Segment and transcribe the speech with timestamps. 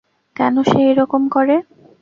[0.35, 1.55] কেন সে এই রকম করে?